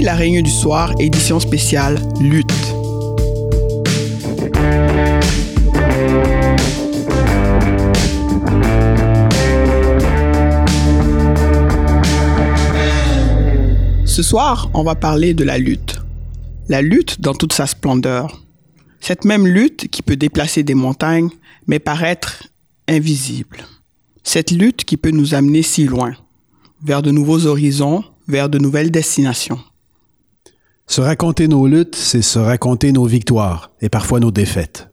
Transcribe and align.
La 0.00 0.14
Réunion 0.14 0.40
du 0.40 0.50
Soir, 0.50 0.94
édition 0.98 1.38
spéciale 1.38 2.00
Lutte. 2.18 2.50
Ce 14.06 14.22
soir, 14.22 14.70
on 14.72 14.82
va 14.82 14.94
parler 14.94 15.34
de 15.34 15.44
la 15.44 15.58
lutte. 15.58 16.00
La 16.70 16.80
lutte 16.80 17.20
dans 17.20 17.34
toute 17.34 17.52
sa 17.52 17.66
splendeur. 17.66 18.42
Cette 19.00 19.26
même 19.26 19.46
lutte 19.46 19.88
qui 19.88 20.00
peut 20.00 20.16
déplacer 20.16 20.62
des 20.62 20.74
montagnes, 20.74 21.28
mais 21.66 21.78
paraître 21.78 22.44
invisible. 22.88 23.58
Cette 24.22 24.52
lutte 24.52 24.84
qui 24.84 24.96
peut 24.96 25.10
nous 25.10 25.34
amener 25.34 25.62
si 25.62 25.84
loin, 25.84 26.14
vers 26.82 27.02
de 27.02 27.10
nouveaux 27.10 27.46
horizons, 27.46 28.02
vers 28.26 28.48
de 28.48 28.58
nouvelles 28.58 28.90
destinations. 28.90 29.58
Se 30.86 31.00
raconter 31.00 31.48
nos 31.48 31.66
luttes, 31.66 31.96
c'est 31.96 32.22
se 32.22 32.38
raconter 32.38 32.92
nos 32.92 33.06
victoires 33.06 33.70
et 33.80 33.88
parfois 33.88 34.20
nos 34.20 34.30
défaites. 34.30 34.88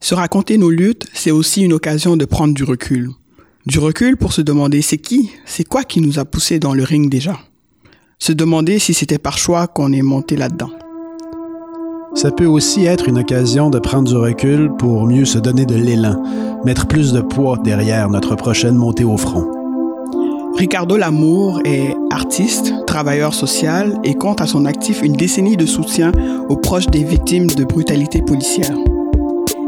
Se 0.00 0.14
raconter 0.14 0.58
nos 0.58 0.70
luttes, 0.70 1.06
c'est 1.14 1.30
aussi 1.30 1.62
une 1.62 1.72
occasion 1.72 2.16
de 2.16 2.24
prendre 2.24 2.54
du 2.54 2.64
recul. 2.64 3.10
Du 3.66 3.78
recul 3.78 4.16
pour 4.16 4.32
se 4.32 4.42
demander 4.42 4.82
c'est 4.82 4.98
qui, 4.98 5.30
c'est 5.46 5.64
quoi 5.64 5.84
qui 5.84 6.00
nous 6.00 6.18
a 6.18 6.24
poussés 6.24 6.58
dans 6.58 6.74
le 6.74 6.82
ring 6.82 7.10
déjà. 7.10 7.38
Se 8.18 8.32
demander 8.32 8.78
si 8.78 8.92
c'était 8.92 9.18
par 9.18 9.38
choix 9.38 9.66
qu'on 9.66 9.92
est 9.92 10.02
monté 10.02 10.36
là-dedans. 10.36 10.70
Ça 12.14 12.30
peut 12.30 12.46
aussi 12.46 12.84
être 12.84 13.08
une 13.08 13.18
occasion 13.18 13.70
de 13.70 13.78
prendre 13.78 14.08
du 14.08 14.16
recul 14.16 14.70
pour 14.78 15.06
mieux 15.06 15.24
se 15.24 15.38
donner 15.38 15.66
de 15.66 15.74
l'élan, 15.74 16.22
mettre 16.64 16.86
plus 16.86 17.12
de 17.12 17.20
poids 17.20 17.58
derrière 17.62 18.08
notre 18.08 18.36
prochaine 18.36 18.76
montée 18.76 19.04
au 19.04 19.16
front. 19.16 19.53
Ricardo 20.56 20.96
Lamour 20.96 21.60
est 21.64 21.94
artiste, 22.10 22.72
travailleur 22.86 23.34
social 23.34 23.98
et 24.04 24.14
compte 24.14 24.40
à 24.40 24.46
son 24.46 24.66
actif 24.66 25.02
une 25.02 25.14
décennie 25.14 25.56
de 25.56 25.66
soutien 25.66 26.12
aux 26.48 26.56
proches 26.56 26.86
des 26.86 27.02
victimes 27.02 27.48
de 27.48 27.64
brutalité 27.64 28.22
policière. 28.22 28.74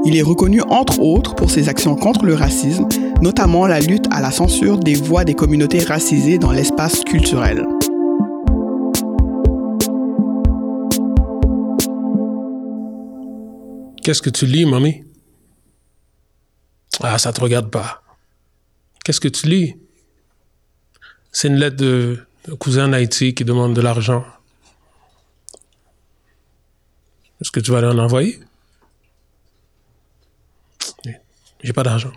Il 0.05 0.17
est 0.17 0.23
reconnu 0.23 0.63
entre 0.63 1.01
autres 1.01 1.35
pour 1.35 1.51
ses 1.51 1.69
actions 1.69 1.97
contre 1.97 2.25
le 2.25 2.35
racisme, 2.35 2.87
notamment 3.21 3.67
la 3.67 3.81
lutte 3.81 4.07
à 4.13 4.21
la 4.21 4.31
censure 4.31 4.79
des 4.79 4.95
voix 4.95 5.25
des 5.25 5.35
communautés 5.35 5.81
racisées 5.81 6.39
dans 6.39 6.53
l'espace 6.53 7.03
culturel. 7.03 7.67
Qu'est-ce 14.05 14.23
que 14.23 14.31
tu 14.31 14.47
lis, 14.47 14.67
mamie? 14.67 15.03
Ah, 17.03 17.19
ça 17.19 17.33
te 17.33 17.41
regarde 17.41 17.71
pas. 17.71 18.03
Qu'est-ce 19.05 19.21
que 19.21 19.29
tu 19.29 19.49
lis? 19.49 19.75
C'est 21.39 21.49
une 21.49 21.57
lettre 21.57 21.77
de, 21.77 22.19
cousin 22.59 22.89
en 22.89 22.95
Haïti 22.95 23.35
qui 23.35 23.45
demande 23.45 23.77
de 23.77 23.83
l'argent. 23.83 24.25
Est-ce 27.39 27.51
que 27.51 27.61
tu 27.61 27.73
vas 27.73 27.77
aller 27.77 27.89
en 27.89 27.99
envoyer? 27.99 28.41
J'ai 31.63 31.75
pas 31.75 31.83
d'argent. 31.83 32.13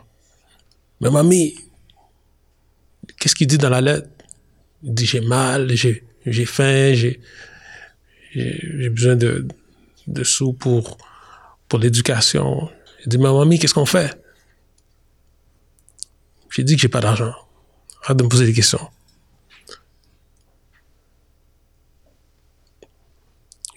Mais 1.02 1.10
mamie, 1.10 1.54
qu'est-ce 3.20 3.36
qu'il 3.36 3.48
dit 3.48 3.58
dans 3.58 3.68
la 3.68 3.82
lettre? 3.82 4.08
Il 4.84 4.94
dit 4.94 5.06
j'ai 5.06 5.20
mal, 5.20 5.70
j'ai, 5.76 6.02
j'ai 6.26 6.46
faim, 6.46 6.94
j'ai, 6.94 7.20
j'ai 8.32 8.90
besoin 8.90 9.18
de, 9.18 9.46
de 10.08 10.24
sous 10.24 10.54
pour 10.54 10.98
pour 11.68 11.80
l'éducation. 11.80 12.70
Il 13.04 13.10
dit, 13.10 13.18
ma 13.18 13.34
mamie, 13.34 13.60
qu'est-ce 13.60 13.74
qu'on 13.74 13.86
fait? 13.86 14.18
J'ai 16.52 16.64
dit 16.64 16.78
que 16.78 16.82
j'ai 16.82 16.88
pas 16.88 17.02
d'argent. 17.02 17.34
Arrête 18.06 18.16
de 18.16 18.24
me 18.24 18.30
poser 18.30 18.46
des 18.46 18.54
questions. 18.54 18.90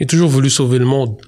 J'ai 0.02 0.06
toujours 0.08 0.30
voulu 0.30 0.50
sauver 0.50 0.80
le 0.80 0.84
monde. 0.84 1.22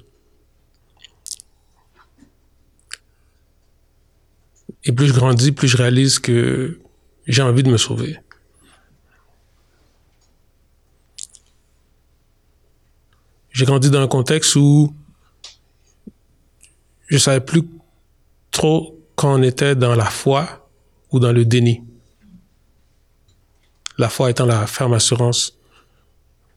Et 4.83 4.91
plus 4.91 5.07
je 5.07 5.13
grandis, 5.13 5.53
plus 5.53 5.69
je 5.69 5.77
réalise 5.77 6.19
que 6.19 6.81
j'ai 7.25 7.41
envie 7.41 7.63
de 7.63 7.71
me 7.71 7.77
sauver. 7.77 8.19
J'ai 13.51 13.63
grandi 13.63 13.89
dans 13.89 14.01
un 14.01 14.09
contexte 14.09 14.57
où 14.57 14.93
je 17.07 17.17
savais 17.17 17.39
plus 17.39 17.63
trop 18.51 18.99
quand 19.15 19.39
on 19.39 19.41
était 19.41 19.77
dans 19.77 19.95
la 19.95 20.09
foi 20.09 20.69
ou 21.11 21.19
dans 21.21 21.31
le 21.31 21.45
déni. 21.45 21.81
La 23.97 24.09
foi 24.09 24.31
étant 24.31 24.45
la 24.45 24.67
ferme 24.67 24.95
assurance 24.95 25.57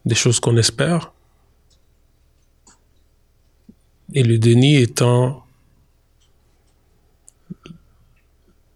des 0.04 0.16
choses 0.16 0.40
qu'on 0.40 0.56
espère. 0.56 1.12
Et 4.14 4.22
le 4.22 4.38
déni 4.38 4.76
étant 4.76 5.44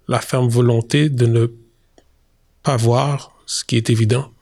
la 0.09 0.21
ferme 0.21 0.49
volonté 0.49 1.09
de 1.09 1.27
ne 1.27 1.47
pas 2.63 2.77
voir 2.77 3.33
ce 3.47 3.65
qui 3.65 3.77
est 3.77 3.91
évident. 3.91 4.33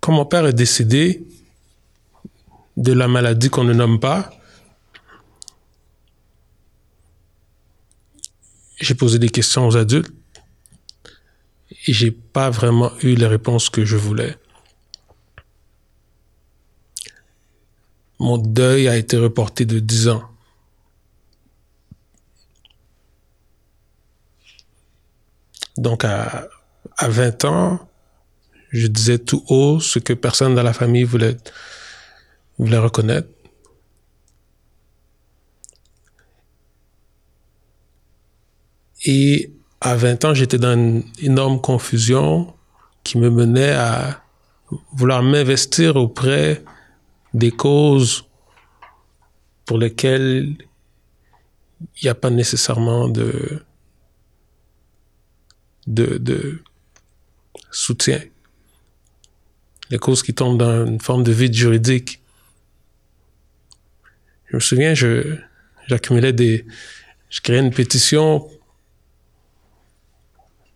quand 0.00 0.12
mon 0.12 0.24
père 0.24 0.46
est 0.46 0.52
décédé 0.52 1.26
de 2.76 2.92
la 2.92 3.06
maladie 3.06 3.50
qu'on 3.50 3.64
ne 3.64 3.74
nomme 3.74 4.00
pas, 4.00 4.30
j'ai 8.80 8.94
posé 8.94 9.18
des 9.18 9.28
questions 9.28 9.68
aux 9.68 9.76
adultes 9.76 10.12
j'ai 11.92 12.10
pas 12.10 12.50
vraiment 12.50 12.92
eu 13.02 13.14
les 13.14 13.26
réponses 13.26 13.70
que 13.70 13.84
je 13.84 13.96
voulais. 13.96 14.36
Mon 18.18 18.36
deuil 18.36 18.86
a 18.88 18.96
été 18.96 19.16
reporté 19.16 19.64
de 19.64 19.78
10 19.78 20.08
ans. 20.08 20.24
Donc 25.76 26.04
à, 26.04 26.48
à 26.98 27.08
20 27.08 27.44
ans, 27.46 27.88
je 28.70 28.86
disais 28.86 29.18
tout 29.18 29.42
haut 29.48 29.80
ce 29.80 29.98
que 29.98 30.12
personne 30.12 30.54
dans 30.54 30.62
la 30.62 30.74
famille 30.74 31.04
voulait, 31.04 31.36
voulait 32.58 32.78
reconnaître. 32.78 33.28
Et 39.06 39.50
à 39.80 39.96
20 39.96 40.24
ans, 40.26 40.34
j'étais 40.34 40.58
dans 40.58 40.74
une 40.74 41.04
énorme 41.20 41.60
confusion 41.60 42.54
qui 43.02 43.18
me 43.18 43.30
menait 43.30 43.72
à 43.72 44.22
vouloir 44.92 45.22
m'investir 45.22 45.96
auprès 45.96 46.62
des 47.32 47.50
causes 47.50 48.26
pour 49.64 49.78
lesquelles 49.78 50.54
il 51.80 52.04
n'y 52.04 52.08
a 52.08 52.14
pas 52.14 52.30
nécessairement 52.30 53.08
de, 53.08 53.64
soutien 57.70 58.20
les 59.90 59.98
causes 59.98 60.22
qui 60.22 60.34
tombent 60.34 60.58
dans 60.58 60.86
une 60.86 61.00
forme 61.00 61.24
de 61.24 61.32
vide 61.32 61.54
juridique. 61.54 62.20
Je 64.46 64.56
me 64.56 64.60
souviens, 64.60 64.94
j'accumulais 64.94 66.32
des, 66.32 66.64
je 67.28 67.40
créais 67.40 67.58
une 67.58 67.72
pétition 67.72 68.48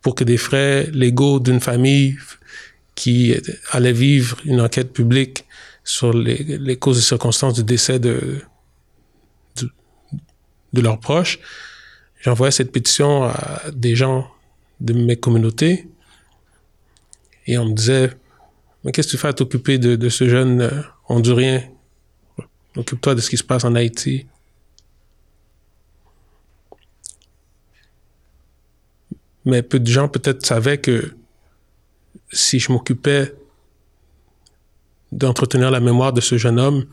pour 0.04 0.14
que 0.14 0.22
des 0.22 0.36
frais 0.36 0.86
légaux 0.92 1.40
d'une 1.40 1.60
famille 1.60 2.16
qui 2.94 3.34
allait 3.70 3.94
vivre 3.94 4.36
une 4.44 4.60
enquête 4.60 4.92
publique 4.92 5.46
sur 5.82 6.12
les, 6.12 6.76
causes 6.76 6.98
et 6.98 7.02
circonstances 7.02 7.54
du 7.54 7.64
décès 7.64 7.98
de, 7.98 8.42
de, 9.56 9.70
de 10.74 10.80
leurs 10.82 11.00
proches. 11.00 11.38
J'envoyais 12.20 12.52
cette 12.52 12.70
pétition 12.70 13.24
à 13.24 13.62
des 13.72 13.96
gens 13.96 14.30
de 14.80 14.92
mes 14.92 15.16
communautés 15.16 15.88
et 17.46 17.56
on 17.56 17.64
me 17.64 17.72
disait, 17.74 18.10
mais 18.84 18.92
qu'est-ce 18.92 19.08
que 19.08 19.12
tu 19.12 19.18
fais 19.18 19.28
à 19.28 19.32
t'occuper 19.32 19.78
de, 19.78 20.08
ce 20.10 20.28
jeune 20.28 20.60
euh, 20.60 20.82
Hondurien? 21.08 21.62
Occupe-toi 22.76 23.14
de 23.14 23.20
ce 23.22 23.30
qui 23.30 23.38
se 23.38 23.44
passe 23.44 23.64
en 23.64 23.74
Haïti. 23.74 24.26
Mais 29.44 29.62
peu 29.62 29.78
de 29.78 29.86
gens 29.86 30.08
peut-être 30.08 30.44
savaient 30.44 30.78
que 30.78 31.14
si 32.32 32.58
je 32.58 32.72
m'occupais 32.72 33.34
d'entretenir 35.12 35.70
la 35.70 35.80
mémoire 35.80 36.12
de 36.12 36.20
ce 36.20 36.38
jeune 36.38 36.58
homme, 36.58 36.86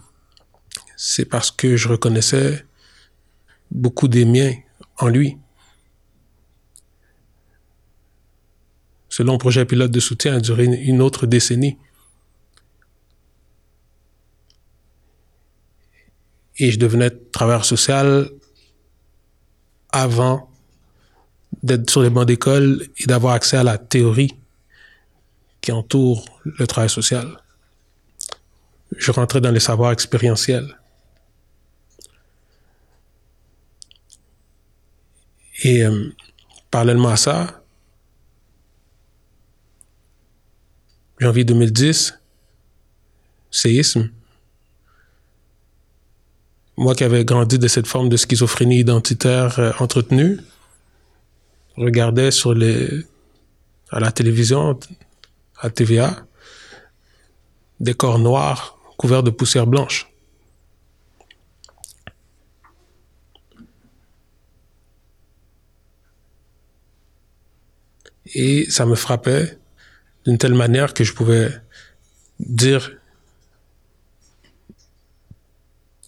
c'est 0.96 1.26
parce 1.26 1.50
que 1.50 1.78
je 1.78 1.88
reconnaissais 1.88 2.66
beaucoup 3.72 4.08
des 4.08 4.26
miens 4.26 4.54
en 4.98 5.08
lui. 5.08 5.38
Ce 9.10 9.24
long 9.24 9.38
projet 9.38 9.66
pilote 9.66 9.92
de 9.92 10.00
soutien 10.00 10.36
a 10.36 10.40
duré 10.40 10.66
une 10.66 11.02
autre 11.02 11.26
décennie. 11.26 11.78
Et 16.58 16.72
je 16.72 16.78
devenais 16.78 17.10
travailleur 17.10 17.66
social 17.66 18.30
avant 19.90 20.51
d'être 21.64 21.90
sur 21.90 22.02
les 22.02 22.10
bancs 22.10 22.26
d'école 22.26 22.88
et 22.98 23.06
d'avoir 23.06 23.34
accès 23.34 23.58
à 23.58 23.64
la 23.64 23.78
théorie 23.78 24.36
qui 25.62 25.72
entoure 25.72 26.26
le 26.44 26.66
travail 26.66 26.90
social. 26.90 27.38
Je 28.98 29.12
rentrais 29.12 29.42
dans 29.42 29.52
les 29.52 29.60
savoirs 29.60 29.92
expérientiels. 29.92 30.78
Et 35.64 35.84
euh, 35.84 36.10
parallèlement 36.72 37.10
à 37.10 37.18
ça, 37.18 37.62
janvier 41.20 41.44
2010, 41.44 42.18
séisme. 43.52 44.10
Moi 46.78 46.96
qui 46.96 47.04
avais 47.04 47.24
grandi 47.24 47.60
de 47.60 47.68
cette 47.68 47.86
forme 47.86 48.10
de 48.10 48.18
schizophrénie 48.18 48.80
identitaire 48.80 49.60
euh, 49.60 49.72
entretenue, 49.78 50.40
regardais 51.78 52.32
sur 52.32 52.54
les, 52.54 53.06
à 53.90 54.00
la 54.00 54.12
télévision, 54.12 54.80
à 55.60 55.70
TVA, 55.70 56.26
des 57.80 57.94
corps 57.94 58.20
noirs 58.20 58.78
couverts 58.98 59.24
de 59.24 59.32
poussière 59.32 59.68
blanche. 59.68 60.08
Et 68.34 68.70
ça 68.70 68.86
me 68.86 68.96
frappait 68.96 69.58
d'une 70.26 70.38
telle 70.38 70.54
manière 70.54 70.94
que 70.94 71.04
je 71.04 71.14
pouvais 71.14 71.52
dire 72.40 72.92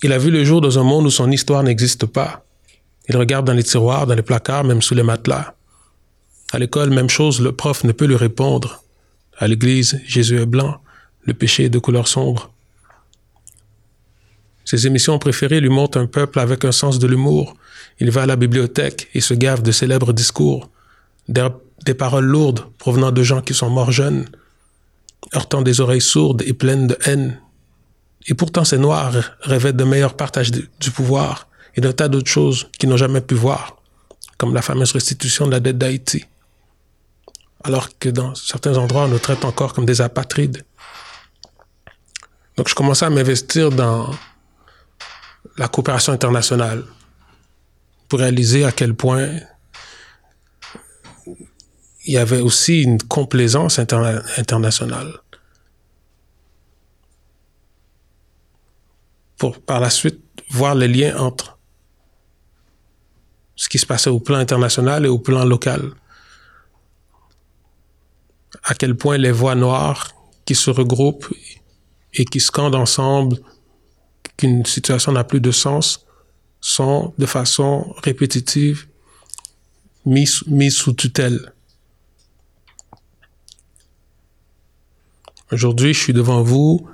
il 0.03 0.11
a 0.11 0.17
vu 0.17 0.31
le 0.31 0.43
jour 0.43 0.59
dans 0.59 0.77
un 0.77 0.83
monde 0.83 1.05
où 1.05 1.09
son 1.09 1.31
histoire 1.31 1.63
n'existe 1.63 2.05
pas. 2.05 2.42
Il 3.09 3.17
regarde 3.17 3.45
dans 3.45 3.53
les 3.53 3.63
tiroirs, 3.63 4.07
dans 4.07 4.15
les 4.15 4.21
placards, 4.21 4.63
même 4.63 4.81
sous 4.81 4.95
les 4.95 5.03
matelas. 5.03 5.55
À 6.53 6.59
l'école, 6.59 6.89
même 6.89 7.09
chose, 7.09 7.41
le 7.41 7.51
prof 7.51 7.83
ne 7.83 7.91
peut 7.91 8.05
lui 8.05 8.15
répondre. 8.15 8.83
À 9.37 9.47
l'église, 9.47 9.99
Jésus 10.05 10.39
est 10.39 10.45
blanc, 10.45 10.79
le 11.23 11.33
péché 11.33 11.65
est 11.65 11.69
de 11.69 11.79
couleur 11.79 12.07
sombre. 12.07 12.51
Ses 14.63 14.87
émissions 14.87 15.19
préférées 15.19 15.59
lui 15.59 15.69
montrent 15.69 15.97
un 15.97 16.05
peuple 16.05 16.39
avec 16.39 16.63
un 16.63 16.71
sens 16.71 16.99
de 16.99 17.07
l'humour. 17.07 17.55
Il 17.99 18.11
va 18.11 18.23
à 18.23 18.25
la 18.25 18.37
bibliothèque 18.37 19.09
et 19.13 19.21
se 19.21 19.33
gave 19.33 19.61
de 19.61 19.71
célèbres 19.71 20.13
discours, 20.13 20.69
des 21.27 21.93
paroles 21.93 22.25
lourdes 22.25 22.65
provenant 22.77 23.11
de 23.11 23.23
gens 23.23 23.41
qui 23.41 23.53
sont 23.53 23.69
morts 23.69 23.91
jeunes, 23.91 24.27
heurtant 25.35 25.61
des 25.61 25.81
oreilles 25.81 26.01
sourdes 26.01 26.43
et 26.45 26.53
pleines 26.53 26.87
de 26.87 26.97
haine. 27.05 27.39
Et 28.27 28.33
pourtant 28.35 28.63
ces 28.63 28.77
Noirs 28.77 29.15
rêvaient 29.41 29.73
de 29.73 29.83
meilleur 29.83 30.15
partage 30.15 30.51
du 30.51 30.91
pouvoir 30.91 31.47
et 31.75 31.81
d'un 31.81 31.93
tas 31.93 32.07
d'autres 32.07 32.29
choses 32.29 32.69
qu'ils 32.77 32.89
n'ont 32.89 32.97
jamais 32.97 33.21
pu 33.21 33.35
voir, 33.35 33.77
comme 34.37 34.53
la 34.53 34.61
fameuse 34.61 34.91
restitution 34.91 35.45
de 35.47 35.51
la 35.51 35.59
dette 35.59 35.77
d'Haïti. 35.77 36.25
Alors 37.63 37.97
que 37.97 38.09
dans 38.09 38.35
certains 38.35 38.77
endroits, 38.77 39.05
on 39.05 39.07
nous 39.07 39.19
traite 39.19 39.45
encore 39.45 39.73
comme 39.73 39.85
des 39.85 40.01
apatrides. 40.01 40.63
Donc 42.57 42.67
je 42.67 42.75
commençais 42.75 43.05
à 43.05 43.09
m'investir 43.09 43.69
dans 43.69 44.13
la 45.57 45.67
coopération 45.67 46.13
internationale 46.13 46.83
pour 48.09 48.19
réaliser 48.19 48.65
à 48.65 48.71
quel 48.71 48.93
point 48.93 49.39
il 52.05 52.13
y 52.13 52.17
avait 52.17 52.41
aussi 52.41 52.81
une 52.81 53.01
complaisance 53.01 53.79
internationale. 53.79 55.13
Pour 59.37 59.59
par 59.61 59.79
la 59.79 59.89
suite 59.89 60.21
voir 60.51 60.75
les 60.75 60.87
liens 60.87 61.17
entre 61.17 61.57
ce 63.63 63.69
qui 63.69 63.79
se 63.79 63.85
passait 63.85 64.09
au 64.09 64.19
plan 64.19 64.39
international 64.39 65.05
et 65.05 65.07
au 65.07 65.19
plan 65.19 65.45
local. 65.45 65.93
À 68.65 68.75
quel 68.75 68.97
point 68.97 69.17
les 69.17 69.31
voix 69.31 69.55
noires 69.55 70.13
qui 70.43 70.53
se 70.53 70.69
regroupent 70.69 71.33
et 72.13 72.25
qui 72.25 72.41
scandent 72.41 72.75
ensemble 72.75 73.37
qu'une 74.35 74.65
situation 74.65 75.13
n'a 75.13 75.23
plus 75.23 75.39
de 75.39 75.51
sens 75.51 76.05
sont 76.59 77.13
de 77.17 77.25
façon 77.25 77.95
répétitive 78.03 78.85
mises, 80.05 80.43
mises 80.47 80.75
sous 80.75 80.91
tutelle. 80.91 81.53
Aujourd'hui, 85.53 85.93
je 85.93 85.99
suis 85.99 86.13
devant 86.13 86.43
vous 86.43 86.85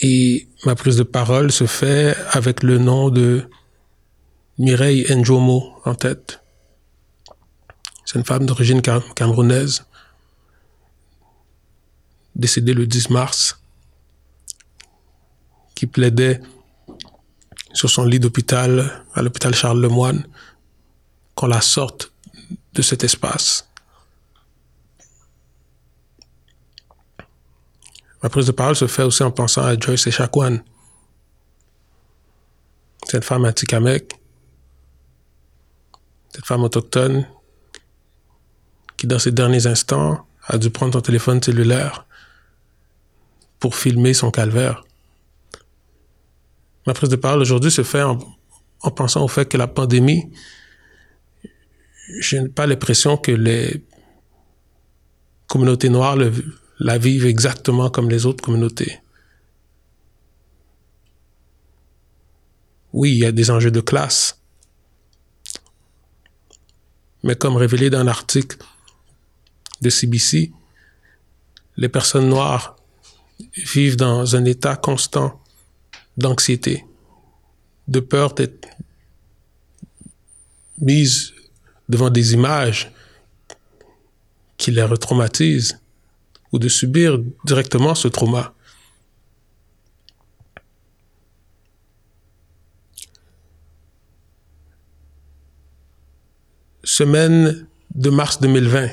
et 0.00 0.48
ma 0.64 0.74
prise 0.74 0.96
de 0.96 1.02
parole 1.02 1.52
se 1.52 1.66
fait 1.66 2.16
avec 2.30 2.62
le 2.62 2.78
nom 2.78 3.10
de 3.10 3.46
Mireille 4.58 5.04
Njomo 5.10 5.80
en 5.84 5.96
tête. 5.96 6.40
C'est 8.04 8.18
une 8.18 8.24
femme 8.24 8.46
d'origine 8.46 8.82
camerounaise, 8.82 9.84
décédée 12.36 12.74
le 12.74 12.86
10 12.86 13.10
mars, 13.10 13.60
qui 15.74 15.86
plaidait 15.86 16.40
sur 17.72 17.90
son 17.90 18.04
lit 18.04 18.20
d'hôpital, 18.20 19.04
à 19.14 19.22
l'hôpital 19.22 19.54
Charles 19.54 19.80
Lemoine, 19.80 20.24
qu'on 21.34 21.48
la 21.48 21.60
sorte 21.60 22.12
de 22.74 22.82
cet 22.82 23.02
espace. 23.02 23.68
Ma 28.22 28.28
prise 28.28 28.46
de 28.46 28.52
parole 28.52 28.76
se 28.76 28.86
fait 28.86 29.02
aussi 29.02 29.24
en 29.24 29.32
pensant 29.32 29.64
à 29.64 29.76
Joyce 29.76 30.06
Echaquan, 30.06 30.58
cette 33.06 33.24
femme 33.24 33.44
anti-Kamek, 33.44 34.14
cette 36.34 36.46
femme 36.46 36.64
autochtone 36.64 37.28
qui, 38.96 39.06
dans 39.06 39.20
ses 39.20 39.30
derniers 39.30 39.68
instants, 39.68 40.26
a 40.46 40.58
dû 40.58 40.68
prendre 40.68 40.92
son 40.92 41.00
téléphone 41.00 41.40
cellulaire 41.40 42.06
pour 43.60 43.76
filmer 43.76 44.14
son 44.14 44.32
calvaire. 44.32 44.84
Ma 46.86 46.92
prise 46.92 47.08
de 47.08 47.16
parole 47.16 47.40
aujourd'hui 47.40 47.70
se 47.70 47.84
fait 47.84 48.02
en, 48.02 48.18
en, 48.80 48.90
pensant 48.90 49.22
au 49.22 49.28
fait 49.28 49.48
que 49.48 49.56
la 49.56 49.68
pandémie, 49.68 50.32
je 52.18 52.36
n'ai 52.38 52.48
pas 52.48 52.66
l'impression 52.66 53.16
que 53.16 53.30
les 53.30 53.84
communautés 55.46 55.88
noires 55.88 56.16
la 56.80 56.98
vivent 56.98 57.26
exactement 57.26 57.90
comme 57.90 58.10
les 58.10 58.26
autres 58.26 58.42
communautés. 58.42 58.98
Oui, 62.92 63.12
il 63.12 63.18
y 63.18 63.24
a 63.24 63.32
des 63.32 63.52
enjeux 63.52 63.70
de 63.70 63.80
classe. 63.80 64.43
Mais 67.24 67.34
comme 67.34 67.56
révélé 67.56 67.90
dans 67.90 68.04
l'article 68.04 68.58
de 69.80 69.90
CBC, 69.90 70.52
les 71.76 71.88
personnes 71.88 72.28
noires 72.28 72.76
vivent 73.56 73.96
dans 73.96 74.36
un 74.36 74.44
état 74.44 74.76
constant 74.76 75.42
d'anxiété, 76.16 76.84
de 77.88 78.00
peur 78.00 78.34
d'être 78.34 78.68
mises 80.78 81.32
devant 81.88 82.10
des 82.10 82.34
images 82.34 82.92
qui 84.56 84.70
les 84.70 84.82
retraumatisent 84.82 85.80
ou 86.52 86.58
de 86.58 86.68
subir 86.68 87.18
directement 87.44 87.94
ce 87.94 88.08
trauma. 88.08 88.53
Semaine 97.04 97.66
de 97.94 98.08
mars 98.08 98.40
2020. 98.40 98.88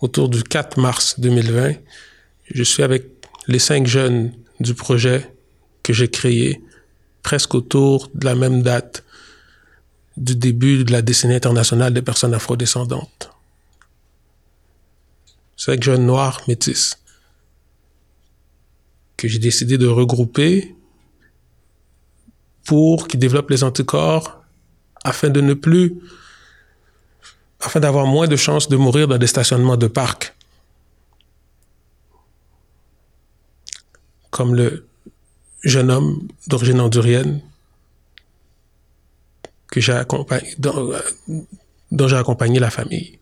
Autour 0.00 0.30
du 0.30 0.42
4 0.42 0.80
mars 0.80 1.20
2020, 1.20 1.74
je 2.54 2.62
suis 2.62 2.82
avec 2.82 3.04
les 3.48 3.58
cinq 3.58 3.86
jeunes 3.86 4.32
du 4.58 4.72
projet 4.72 5.30
que 5.82 5.92
j'ai 5.92 6.08
créé 6.08 6.62
presque 7.22 7.54
autour 7.54 8.08
de 8.14 8.24
la 8.24 8.34
même 8.34 8.62
date 8.62 9.04
du 10.16 10.34
début 10.34 10.84
de 10.84 10.92
la 10.92 11.02
décennie 11.02 11.34
internationale 11.34 11.92
des 11.92 12.00
personnes 12.00 12.32
afrodescendantes 12.32 13.30
cinq 15.58 15.82
jeunes 15.82 16.06
noirs 16.06 16.40
métis 16.48 16.96
que 19.18 19.28
j'ai 19.28 19.38
décidé 19.38 19.76
de 19.76 19.86
regrouper 19.86 20.74
pour 22.64 23.06
qu'ils 23.06 23.20
développent 23.20 23.50
les 23.50 23.62
anticorps 23.62 24.45
afin 25.04 25.30
de 25.30 25.40
ne 25.40 25.54
plus, 25.54 25.94
afin 27.60 27.80
d'avoir 27.80 28.06
moins 28.06 28.28
de 28.28 28.36
chances 28.36 28.68
de 28.68 28.76
mourir 28.76 29.08
dans 29.08 29.18
des 29.18 29.26
stationnements 29.26 29.76
de 29.76 29.86
parcs. 29.86 30.34
Comme 34.30 34.54
le 34.54 34.86
jeune 35.62 35.90
homme 35.90 36.28
d'origine 36.46 36.80
hondurienne 36.80 37.40
que 39.68 39.80
j'ai 39.80 39.92
accompagné, 39.92 40.54
dont 40.58 42.08
j'ai 42.08 42.16
accompagné 42.16 42.58
la 42.60 42.70
famille. 42.70 43.18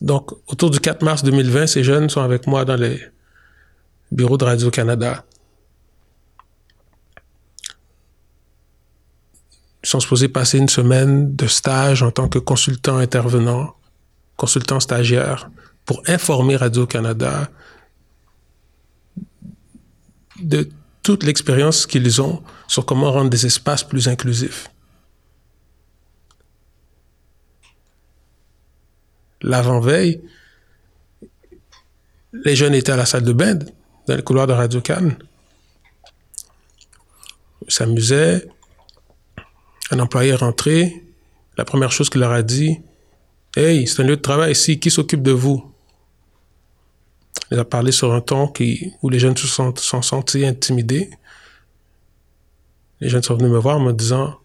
Donc, 0.00 0.32
autour 0.48 0.70
du 0.70 0.80
4 0.80 1.02
mars 1.02 1.22
2020, 1.22 1.68
ces 1.68 1.84
jeunes 1.84 2.10
sont 2.10 2.22
avec 2.22 2.48
moi 2.48 2.64
dans 2.64 2.76
les 2.76 3.00
bureaux 4.10 4.36
de 4.36 4.44
Radio-Canada. 4.44 5.24
Sont 9.82 10.00
supposés 10.00 10.28
passer 10.28 10.58
une 10.58 10.68
semaine 10.68 11.34
de 11.34 11.46
stage 11.46 12.02
en 12.02 12.10
tant 12.10 12.28
que 12.28 12.38
consultant 12.38 12.98
intervenant, 12.98 13.74
consultant 14.36 14.80
stagiaire, 14.80 15.50
pour 15.84 16.02
informer 16.06 16.56
Radio-Canada 16.56 17.50
de 20.40 20.68
toute 21.02 21.24
l'expérience 21.24 21.86
qu'ils 21.86 22.22
ont 22.22 22.42
sur 22.68 22.86
comment 22.86 23.10
rendre 23.10 23.30
des 23.30 23.46
espaces 23.46 23.82
plus 23.82 24.08
inclusifs. 24.08 24.68
L'avant-veille, 29.40 30.22
les 32.32 32.54
jeunes 32.54 32.74
étaient 32.74 32.92
à 32.92 32.96
la 32.96 33.06
salle 33.06 33.24
de 33.24 33.32
bain, 33.32 33.58
dans 34.06 34.16
le 34.16 34.22
couloir 34.22 34.46
de 34.46 34.52
Radio 34.52 34.80
Cannes. 34.80 35.16
S'amusaient. 37.66 38.48
Un 39.92 39.98
employé 39.98 40.30
est 40.30 40.36
rentré. 40.36 41.04
La 41.58 41.66
première 41.66 41.92
chose 41.92 42.08
qu'il 42.08 42.22
leur 42.22 42.32
a 42.32 42.42
dit, 42.42 42.80
Hey, 43.54 43.86
c'est 43.86 44.00
un 44.00 44.06
lieu 44.06 44.16
de 44.16 44.22
travail 44.22 44.52
ici, 44.52 44.80
qui 44.80 44.90
s'occupe 44.90 45.22
de 45.22 45.32
vous? 45.32 45.70
Il 47.50 47.58
a 47.58 47.66
parlé 47.66 47.92
sur 47.92 48.14
un 48.14 48.22
ton 48.22 48.48
qui, 48.48 48.94
où 49.02 49.10
les 49.10 49.18
jeunes 49.18 49.36
se 49.36 49.46
sont, 49.46 49.76
sont 49.76 50.00
sentis 50.00 50.46
intimidés. 50.46 51.10
Les 53.00 53.10
jeunes 53.10 53.22
sont 53.22 53.36
venus 53.36 53.50
me 53.50 53.58
voir 53.58 53.76
en 53.76 53.80
me 53.80 53.92
disant, 53.92 54.38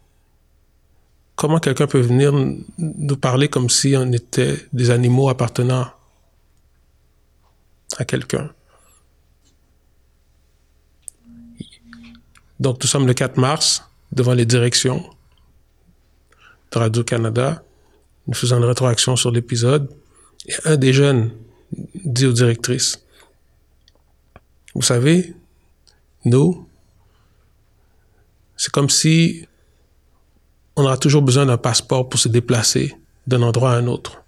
comment 1.38 1.60
quelqu'un 1.60 1.88
peut 1.88 2.02
venir 2.02 2.34
nous 2.78 3.18
parler 3.18 3.48
comme 3.48 3.70
si 3.70 3.96
on 3.96 4.12
était 4.12 4.58
des 4.74 4.90
animaux 4.90 5.30
appartenant 5.30 5.88
à 7.96 8.04
quelqu'un? 8.04 8.52
Donc, 12.60 12.82
nous 12.82 12.88
sommes 12.88 13.08
le 13.08 13.14
4 13.14 13.38
mars 13.38 13.90
devant 14.12 14.34
les 14.34 14.46
directions 14.46 15.10
de 16.72 16.80
Radio-Canada. 16.80 17.64
Nous 18.28 18.34
faisons 18.34 18.58
une 18.58 18.66
rétroaction 18.66 19.16
sur 19.16 19.32
l'épisode. 19.32 19.90
Et 20.48 20.54
un 20.66 20.78
des 20.78 20.94
jeunes 20.94 21.32
dit 22.06 22.26
aux 22.26 22.34
directrices, 22.34 23.04
vous 24.74 24.82
savez, 24.82 25.34
nous, 26.24 26.68
c'est 28.56 28.72
comme 28.72 28.90
si 28.90 29.48
on 30.76 30.84
aura 30.84 30.98
toujours 30.98 31.22
besoin 31.22 31.46
d'un 31.46 31.58
passeport 31.58 32.08
pour 32.08 32.20
se 32.20 32.30
déplacer 32.30 32.96
d'un 33.26 33.42
endroit 33.42 33.74
à 33.74 33.78
un 33.78 33.88
autre. 33.88 34.22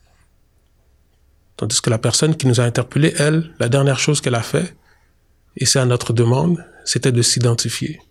Tandis 1.55 1.81
que 1.81 1.89
la 1.89 1.97
personne 1.97 2.35
qui 2.35 2.47
nous 2.47 2.59
a 2.59 2.63
interpellés, 2.63 3.13
elle, 3.17 3.53
la 3.59 3.69
dernière 3.69 3.99
chose 3.99 4.21
qu'elle 4.21 4.35
a 4.35 4.41
fait, 4.41 4.75
et 5.57 5.65
c'est 5.65 5.79
à 5.79 5.85
notre 5.85 6.13
demande, 6.13 6.65
c'était 6.85 7.11
de 7.11 7.21
s'identifier. 7.21 8.01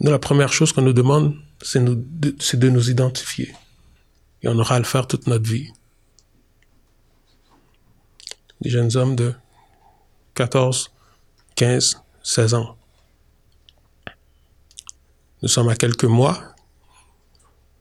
Nous, 0.00 0.10
la 0.10 0.18
première 0.18 0.52
chose 0.52 0.72
qu'on 0.72 0.82
nous 0.82 0.92
demande, 0.92 1.36
c'est 1.64 2.58
de 2.58 2.68
nous 2.68 2.90
identifier. 2.90 3.54
Et 4.42 4.48
on 4.48 4.58
aura 4.58 4.76
à 4.76 4.78
le 4.78 4.84
faire 4.84 5.06
toute 5.06 5.26
notre 5.26 5.48
vie 5.48 5.72
des 8.60 8.70
jeunes 8.70 8.94
hommes 8.96 9.16
de 9.16 9.34
14, 10.34 10.90
15, 11.54 12.02
16 12.22 12.54
ans. 12.54 12.76
Nous 15.42 15.48
sommes 15.48 15.68
à 15.68 15.76
quelques 15.76 16.04
mois, 16.04 16.54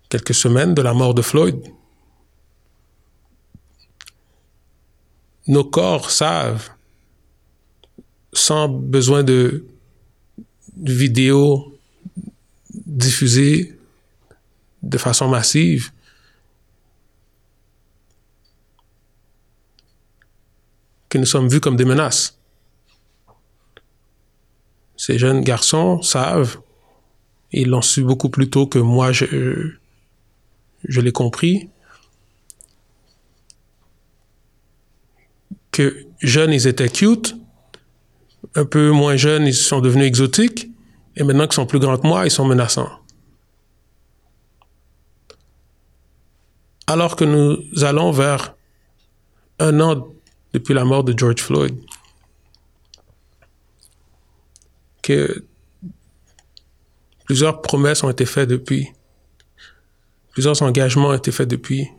quelques 0.09 0.33
semaines 0.33 0.73
de 0.73 0.81
la 0.81 0.93
mort 0.93 1.13
de 1.13 1.21
Floyd. 1.21 1.61
Nos 5.47 5.63
corps 5.65 6.09
savent, 6.09 6.69
sans 8.31 8.67
besoin 8.69 9.23
de, 9.23 9.65
de 10.75 10.93
vidéos 10.93 11.72
diffusées 12.93 13.75
de 14.83 14.97
façon 14.97 15.27
massive, 15.27 15.91
que 21.09 21.17
nous 21.17 21.25
sommes 21.25 21.47
vus 21.47 21.59
comme 21.59 21.75
des 21.75 21.85
menaces. 21.85 22.37
Ces 24.95 25.17
jeunes 25.17 25.41
garçons 25.41 26.01
savent, 26.01 26.59
ils 27.51 27.67
l'ont 27.67 27.81
su 27.81 28.03
beaucoup 28.03 28.29
plus 28.29 28.49
tôt 28.49 28.67
que 28.67 28.79
moi 28.79 29.11
je, 29.11 29.73
je 30.83 31.01
l'ai 31.01 31.11
compris, 31.11 31.69
que 35.71 36.05
jeunes 36.21 36.53
ils 36.53 36.67
étaient 36.67 36.89
cute, 36.89 37.35
un 38.55 38.65
peu 38.65 38.91
moins 38.91 39.15
jeunes 39.15 39.47
ils 39.47 39.55
sont 39.55 39.81
devenus 39.81 40.05
exotiques, 40.05 40.72
et 41.15 41.23
maintenant 41.23 41.45
qu'ils 41.45 41.53
sont 41.53 41.65
plus 41.65 41.79
grands 41.79 41.97
que 41.97 42.07
moi, 42.07 42.25
ils 42.25 42.31
sont 42.31 42.45
menaçants. 42.45 42.89
Alors 46.87 47.15
que 47.15 47.23
nous 47.23 47.83
allons 47.83 48.11
vers 48.11 48.55
un 49.59 49.79
an 49.79 50.07
depuis 50.53 50.73
la 50.73 50.85
mort 50.85 51.03
de 51.03 51.17
George 51.17 51.41
Floyd, 51.41 51.75
que 55.01 55.45
plusieurs 57.25 57.61
promesses 57.61 58.03
ont 58.03 58.09
été 58.09 58.25
faites 58.25 58.49
depuis, 58.49 58.91
plusieurs 60.31 60.61
engagements 60.61 61.09
ont 61.09 61.13
été 61.13 61.31
faits 61.31 61.49
depuis. 61.49 61.89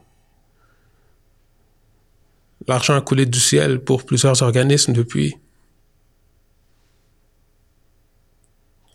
L'argent 2.67 2.95
a 2.95 3.01
coulé 3.01 3.27
du 3.27 3.41
ciel 3.41 3.83
pour 3.83 4.05
plusieurs 4.05 4.43
organismes 4.43 4.93
depuis. 4.93 5.37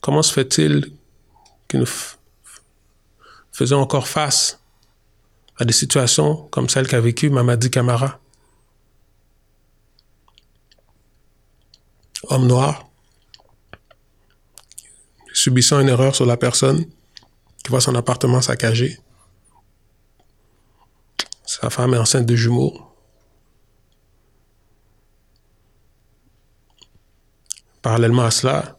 Comment 0.09 0.23
se 0.23 0.33
fait-il 0.33 0.91
que 1.67 1.77
nous 1.77 1.85
faisons 3.51 3.79
encore 3.79 4.07
face 4.07 4.59
à 5.57 5.65
des 5.65 5.71
situations 5.71 6.47
comme 6.49 6.67
celle 6.67 6.87
qu'a 6.87 6.99
vécue 6.99 7.29
Mamadi 7.29 7.69
Camara? 7.69 8.19
homme 12.23 12.47
noir, 12.47 12.89
subissant 15.31 15.79
une 15.79 15.89
erreur 15.89 16.15
sur 16.15 16.25
la 16.25 16.37
personne, 16.37 16.87
qui 17.63 17.69
voit 17.69 17.79
son 17.79 17.93
appartement 17.93 18.41
saccagé. 18.41 18.97
Sa 21.45 21.69
femme 21.69 21.93
est 21.93 21.99
enceinte 21.99 22.25
de 22.25 22.35
jumeaux. 22.35 22.81
Parallèlement 27.83 28.23
à 28.23 28.31
cela, 28.31 28.78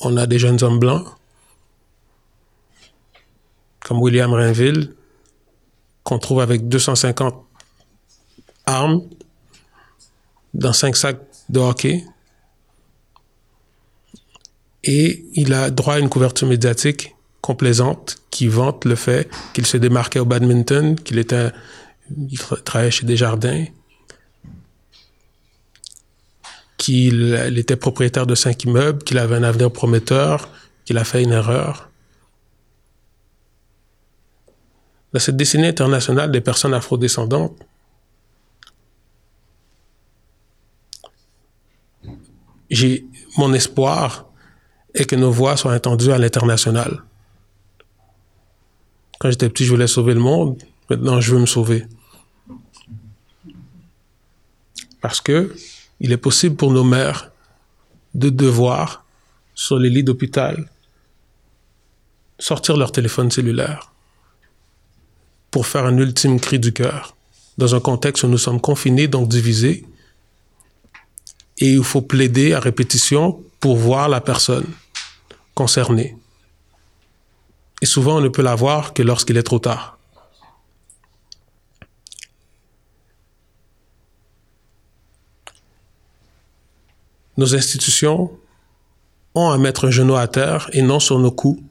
on 0.00 0.16
a 0.16 0.26
des 0.26 0.38
jeunes 0.38 0.62
hommes 0.62 0.78
blancs, 0.78 1.06
comme 3.80 4.00
William 4.00 4.32
Rainville, 4.32 4.94
qu'on 6.02 6.18
trouve 6.18 6.40
avec 6.40 6.68
250 6.68 7.34
armes 8.66 9.02
dans 10.54 10.72
cinq 10.72 10.96
sacs 10.96 11.20
de 11.48 11.60
hockey. 11.60 12.04
Et 14.84 15.24
il 15.32 15.52
a 15.52 15.70
droit 15.70 15.94
à 15.94 15.98
une 15.98 16.08
couverture 16.08 16.46
médiatique 16.46 17.16
complaisante 17.40 18.16
qui 18.30 18.48
vante 18.48 18.84
le 18.84 18.94
fait 18.94 19.28
qu'il 19.52 19.66
se 19.66 19.76
démarquait 19.76 20.18
au 20.18 20.24
badminton, 20.24 20.96
qu'il 20.96 21.18
était, 21.18 21.50
il 22.16 22.38
travaillait 22.38 22.90
chez 22.90 23.06
Desjardins, 23.06 23.64
qu'il 26.86 27.58
était 27.58 27.74
propriétaire 27.74 28.28
de 28.28 28.36
cinq 28.36 28.62
immeubles, 28.62 29.02
qu'il 29.02 29.18
avait 29.18 29.34
un 29.34 29.42
avenir 29.42 29.72
prometteur, 29.72 30.48
qu'il 30.84 30.98
a 30.98 31.02
fait 31.02 31.20
une 31.20 31.32
erreur. 31.32 31.90
Dans 35.12 35.18
cette 35.18 35.36
décennie 35.36 35.66
internationale 35.66 36.30
des 36.30 36.40
personnes 36.40 36.74
afrodescendantes, 36.74 37.58
j'ai 42.70 43.04
mon 43.36 43.52
espoir 43.52 44.26
et 44.94 45.06
que 45.06 45.16
nos 45.16 45.32
voix 45.32 45.56
soient 45.56 45.74
entendues 45.74 46.12
à 46.12 46.18
l'international. 46.18 47.02
Quand 49.18 49.28
j'étais 49.28 49.48
petit, 49.48 49.64
je 49.64 49.72
voulais 49.72 49.88
sauver 49.88 50.14
le 50.14 50.20
monde. 50.20 50.62
Maintenant, 50.88 51.20
je 51.20 51.34
veux 51.34 51.40
me 51.40 51.46
sauver. 51.46 51.84
Parce 55.00 55.20
que 55.20 55.52
il 56.00 56.12
est 56.12 56.16
possible 56.16 56.56
pour 56.56 56.72
nos 56.72 56.84
mères 56.84 57.30
de 58.14 58.30
devoir, 58.30 59.04
sur 59.54 59.78
les 59.78 59.90
lits 59.90 60.04
d'hôpital, 60.04 60.70
sortir 62.38 62.76
leur 62.76 62.92
téléphone 62.92 63.30
cellulaire 63.30 63.92
pour 65.50 65.66
faire 65.66 65.86
un 65.86 65.96
ultime 65.96 66.38
cri 66.38 66.58
du 66.58 66.72
cœur 66.72 67.16
dans 67.56 67.74
un 67.74 67.80
contexte 67.80 68.24
où 68.24 68.28
nous 68.28 68.38
sommes 68.38 68.60
confinés, 68.60 69.08
donc 69.08 69.28
divisés, 69.28 69.86
et 71.58 71.70
il 71.70 71.84
faut 71.84 72.02
plaider 72.02 72.52
à 72.52 72.60
répétition 72.60 73.42
pour 73.60 73.76
voir 73.76 74.08
la 74.08 74.20
personne 74.20 74.66
concerné. 75.54 76.16
Et 77.80 77.86
souvent, 77.86 78.18
on 78.18 78.20
ne 78.20 78.28
peut 78.28 78.42
la 78.42 78.54
voir 78.54 78.92
que 78.92 79.02
lorsqu'il 79.02 79.38
est 79.38 79.42
trop 79.42 79.58
tard. 79.58 79.95
Nos 87.36 87.54
institutions 87.54 88.30
ont 89.34 89.50
à 89.50 89.58
mettre 89.58 89.86
un 89.86 89.90
genou 89.90 90.16
à 90.16 90.26
terre 90.26 90.70
et 90.72 90.82
non 90.82 91.00
sur 91.00 91.18
nos 91.18 91.30
coups 91.30 91.62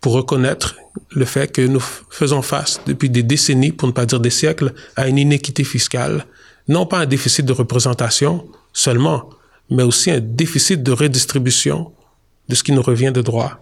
pour 0.00 0.12
reconnaître 0.12 0.76
le 1.10 1.24
fait 1.24 1.48
que 1.48 1.62
nous 1.62 1.80
faisons 1.80 2.42
face 2.42 2.80
depuis 2.86 3.10
des 3.10 3.22
décennies, 3.22 3.72
pour 3.72 3.88
ne 3.88 3.92
pas 3.92 4.06
dire 4.06 4.20
des 4.20 4.30
siècles, 4.30 4.72
à 4.96 5.08
une 5.08 5.18
inéquité 5.18 5.64
fiscale, 5.64 6.26
non 6.68 6.86
pas 6.86 7.00
un 7.00 7.06
déficit 7.06 7.44
de 7.44 7.52
représentation 7.52 8.46
seulement, 8.72 9.28
mais 9.68 9.82
aussi 9.82 10.10
un 10.10 10.20
déficit 10.20 10.82
de 10.82 10.92
redistribution 10.92 11.92
de 12.48 12.54
ce 12.54 12.62
qui 12.62 12.72
nous 12.72 12.82
revient 12.82 13.12
de 13.12 13.22
droit. 13.22 13.60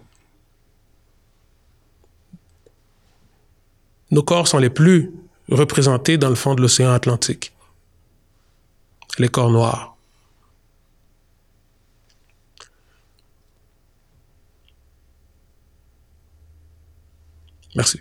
Nos 4.11 4.23
corps 4.23 4.47
sont 4.47 4.57
les 4.57 4.71
plus 4.71 5.11
représentés 5.51 6.17
dans 6.17 6.29
le 6.29 6.35
fond 6.35 6.55
de 6.55 6.61
l'océan 6.61 6.91
Atlantique. 6.91 7.51
Les 9.17 9.27
corps 9.27 9.51
noirs. 9.51 9.95
Merci. 17.75 17.99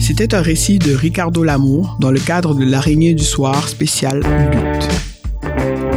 C'était 0.00 0.34
un 0.34 0.42
récit 0.42 0.78
de 0.78 0.94
Ricardo 0.94 1.42
Lamour 1.42 1.96
dans 2.00 2.10
le 2.10 2.20
cadre 2.20 2.54
de 2.54 2.64
l'araignée 2.64 3.14
du 3.14 3.24
soir 3.24 3.68
spécial 3.68 4.18
Lutte. 4.18 5.13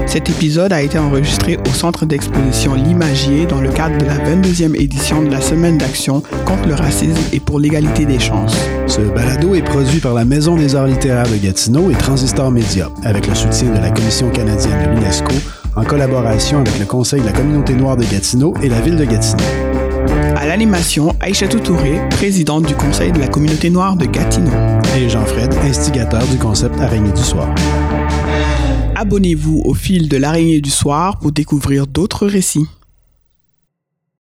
Cet 0.08 0.30
épisode 0.30 0.72
a 0.72 0.82
été 0.82 0.98
enregistré 0.98 1.58
au 1.58 1.74
Centre 1.74 2.06
d'exposition 2.06 2.74
L'Imagier 2.76 3.46
dans 3.46 3.60
le 3.60 3.70
cadre 3.70 3.98
de 3.98 4.06
la 4.06 4.18
22e 4.18 4.74
édition 4.80 5.22
de 5.22 5.30
la 5.30 5.42
Semaine 5.42 5.78
d'action 5.78 6.24
contre 6.46 6.70
le 6.70 6.76
racisme 6.76 7.22
et 7.34 7.42
pour 7.42 7.60
l'égalité 7.60 8.06
des 8.06 8.18
chances. 8.18 8.58
Ce 8.88 9.02
balado 9.02 9.54
est 9.54 9.62
produit 9.62 10.00
par 10.00 10.14
la 10.14 10.24
Maison 10.24 10.56
des 10.56 10.76
arts 10.76 10.88
littéraires 10.88 11.30
de 11.30 11.36
Gatineau 11.36 11.92
et 11.92 11.96
Transistor 11.96 12.50
Média, 12.52 12.90
avec 13.04 13.28
le 13.28 13.36
soutien 13.36 13.70
de 13.74 13.80
la 13.80 13.92
Commission 13.92 14.30
canadienne 14.30 14.82
de 14.86 14.96
l'UNESCO, 14.96 15.34
en 15.76 15.84
collaboration 15.84 16.60
avec 16.62 16.80
le 16.80 16.86
Conseil 16.86 17.20
de 17.20 17.26
la 17.26 17.34
communauté 17.34 17.74
noire 17.74 17.98
de 17.98 18.06
Gatineau 18.06 18.54
et 18.64 18.70
la 18.70 18.80
ville 18.80 18.96
de 18.96 19.06
Gatineau. 19.06 19.44
À 20.38 20.48
l'animation, 20.48 21.14
Aïchatou 21.20 21.60
Touré, 21.60 22.00
présidente 22.12 22.66
du 22.66 22.76
Conseil 22.76 23.12
de 23.12 23.20
la 23.20 23.28
communauté 23.28 23.70
noire 23.70 23.98
de 23.98 24.06
Gatineau. 24.06 24.52
Et 24.98 25.10
Jean-Fred, 25.10 25.54
instigateur 25.66 26.26
du 26.28 26.38
concept 26.38 26.80
Araignée 26.80 27.12
du 27.12 27.24
soir. 27.24 27.50
Abonnez-vous 29.00 29.62
au 29.63 29.75
fil 29.75 30.10
de 30.10 30.18
l'araignée 30.18 30.60
du 30.60 30.72
soir 30.72 31.20
pour 31.20 31.32
découvrir 31.32 31.86
d'autres 31.86 32.25
récits. 32.25 32.66